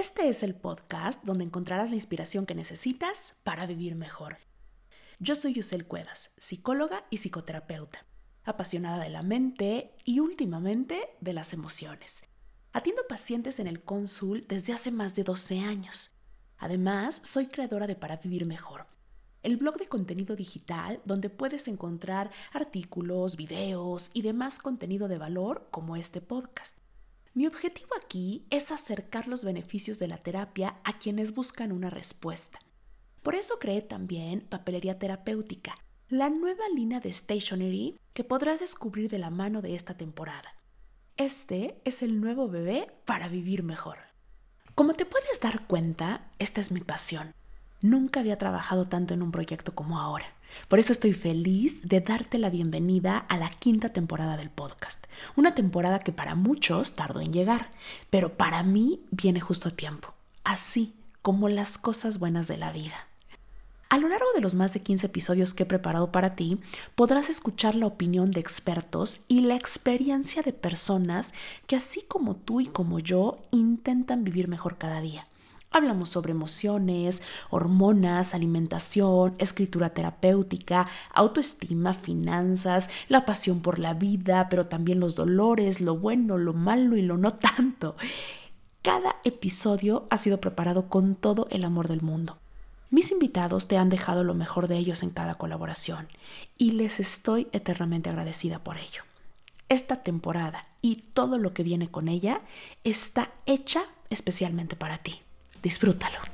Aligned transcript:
Este 0.00 0.30
es 0.30 0.42
el 0.42 0.54
podcast 0.54 1.24
donde 1.24 1.44
encontrarás 1.44 1.90
la 1.90 1.96
inspiración 1.96 2.46
que 2.46 2.54
necesitas 2.54 3.36
para 3.44 3.66
vivir 3.66 3.96
mejor. 3.96 4.38
Yo 5.18 5.34
soy 5.34 5.52
Yusel 5.52 5.86
Cuevas, 5.86 6.30
psicóloga 6.38 7.04
y 7.10 7.18
psicoterapeuta, 7.18 8.06
apasionada 8.42 9.04
de 9.04 9.10
la 9.10 9.22
mente 9.22 9.94
y 10.06 10.20
últimamente 10.20 11.10
de 11.20 11.34
las 11.34 11.52
emociones. 11.52 12.22
Atiendo 12.72 13.02
pacientes 13.10 13.60
en 13.60 13.66
el 13.66 13.82
cónsul 13.82 14.46
desde 14.48 14.72
hace 14.72 14.90
más 14.90 15.16
de 15.16 15.24
12 15.24 15.60
años. 15.60 16.12
Además, 16.56 17.20
soy 17.22 17.48
creadora 17.48 17.86
de 17.86 17.94
Para 17.94 18.16
Vivir 18.16 18.46
Mejor, 18.46 18.86
el 19.42 19.58
blog 19.58 19.76
de 19.76 19.86
contenido 19.86 20.34
digital 20.34 21.02
donde 21.04 21.28
puedes 21.28 21.68
encontrar 21.68 22.30
artículos, 22.54 23.36
videos 23.36 24.12
y 24.14 24.22
demás 24.22 24.60
contenido 24.60 25.08
de 25.08 25.18
valor 25.18 25.68
como 25.70 25.94
este 25.94 26.22
podcast. 26.22 26.78
Mi 27.32 27.46
objetivo 27.46 27.90
aquí 27.96 28.44
es 28.50 28.72
acercar 28.72 29.28
los 29.28 29.44
beneficios 29.44 30.00
de 30.00 30.08
la 30.08 30.18
terapia 30.18 30.80
a 30.82 30.98
quienes 30.98 31.32
buscan 31.32 31.70
una 31.70 31.88
respuesta. 31.88 32.58
Por 33.22 33.36
eso 33.36 33.60
creé 33.60 33.82
también 33.82 34.40
Papelería 34.40 34.98
Terapéutica, 34.98 35.76
la 36.08 36.28
nueva 36.28 36.64
línea 36.74 36.98
de 36.98 37.12
stationery 37.12 37.96
que 38.14 38.24
podrás 38.24 38.58
descubrir 38.58 39.08
de 39.08 39.18
la 39.20 39.30
mano 39.30 39.62
de 39.62 39.76
esta 39.76 39.96
temporada. 39.96 40.56
Este 41.16 41.80
es 41.84 42.02
el 42.02 42.20
nuevo 42.20 42.48
bebé 42.48 42.92
para 43.04 43.28
vivir 43.28 43.62
mejor. 43.62 43.98
Como 44.74 44.94
te 44.94 45.04
puedes 45.04 45.40
dar 45.40 45.68
cuenta, 45.68 46.32
esta 46.40 46.60
es 46.60 46.72
mi 46.72 46.80
pasión. 46.80 47.32
Nunca 47.82 48.20
había 48.20 48.36
trabajado 48.36 48.84
tanto 48.84 49.14
en 49.14 49.22
un 49.22 49.32
proyecto 49.32 49.74
como 49.74 49.98
ahora. 49.98 50.26
Por 50.68 50.78
eso 50.78 50.92
estoy 50.92 51.14
feliz 51.14 51.80
de 51.88 52.02
darte 52.02 52.38
la 52.38 52.50
bienvenida 52.50 53.16
a 53.16 53.38
la 53.38 53.48
quinta 53.48 53.88
temporada 53.88 54.36
del 54.36 54.50
podcast. 54.50 55.06
Una 55.34 55.54
temporada 55.54 56.00
que 56.00 56.12
para 56.12 56.34
muchos 56.34 56.94
tardó 56.94 57.20
en 57.20 57.32
llegar, 57.32 57.70
pero 58.10 58.36
para 58.36 58.62
mí 58.62 59.00
viene 59.10 59.40
justo 59.40 59.68
a 59.68 59.72
tiempo. 59.72 60.12
Así 60.44 60.94
como 61.22 61.48
las 61.48 61.78
cosas 61.78 62.18
buenas 62.18 62.48
de 62.48 62.58
la 62.58 62.70
vida. 62.70 63.06
A 63.88 63.96
lo 63.96 64.08
largo 64.08 64.26
de 64.34 64.42
los 64.42 64.54
más 64.54 64.74
de 64.74 64.82
15 64.82 65.06
episodios 65.06 65.54
que 65.54 65.62
he 65.62 65.66
preparado 65.66 66.12
para 66.12 66.36
ti, 66.36 66.60
podrás 66.94 67.30
escuchar 67.30 67.74
la 67.74 67.86
opinión 67.86 68.30
de 68.30 68.40
expertos 68.40 69.22
y 69.26 69.40
la 69.40 69.56
experiencia 69.56 70.42
de 70.42 70.52
personas 70.52 71.32
que 71.66 71.76
así 71.76 72.02
como 72.06 72.36
tú 72.36 72.60
y 72.60 72.66
como 72.66 72.98
yo 72.98 73.38
intentan 73.50 74.22
vivir 74.22 74.48
mejor 74.48 74.76
cada 74.76 75.00
día. 75.00 75.26
Hablamos 75.72 76.08
sobre 76.08 76.32
emociones, 76.32 77.22
hormonas, 77.48 78.34
alimentación, 78.34 79.36
escritura 79.38 79.90
terapéutica, 79.90 80.88
autoestima, 81.14 81.92
finanzas, 81.92 82.90
la 83.06 83.24
pasión 83.24 83.60
por 83.60 83.78
la 83.78 83.94
vida, 83.94 84.48
pero 84.48 84.66
también 84.66 84.98
los 84.98 85.14
dolores, 85.14 85.80
lo 85.80 85.96
bueno, 85.96 86.38
lo 86.38 86.54
malo 86.54 86.96
y 86.96 87.02
lo 87.02 87.18
no 87.18 87.34
tanto. 87.34 87.94
Cada 88.82 89.16
episodio 89.22 90.06
ha 90.10 90.16
sido 90.16 90.40
preparado 90.40 90.88
con 90.88 91.14
todo 91.14 91.46
el 91.52 91.64
amor 91.64 91.86
del 91.86 92.02
mundo. 92.02 92.38
Mis 92.90 93.12
invitados 93.12 93.68
te 93.68 93.76
han 93.76 93.90
dejado 93.90 94.24
lo 94.24 94.34
mejor 94.34 94.66
de 94.66 94.76
ellos 94.76 95.04
en 95.04 95.10
cada 95.10 95.36
colaboración 95.36 96.08
y 96.58 96.72
les 96.72 96.98
estoy 96.98 97.46
eternamente 97.52 98.10
agradecida 98.10 98.58
por 98.58 98.76
ello. 98.76 99.04
Esta 99.68 100.02
temporada 100.02 100.66
y 100.82 100.96
todo 100.96 101.38
lo 101.38 101.54
que 101.54 101.62
viene 101.62 101.88
con 101.88 102.08
ella 102.08 102.40
está 102.82 103.30
hecha 103.46 103.84
especialmente 104.08 104.74
para 104.74 104.98
ti. 104.98 105.22
Disfrútalo. 105.62 106.29